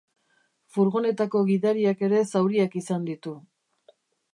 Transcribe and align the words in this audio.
Furgonetako 0.77 1.43
gidariak 1.51 2.03
ere 2.09 2.25
zauriak 2.33 2.83
izan 2.85 3.11
ditu. 3.13 3.41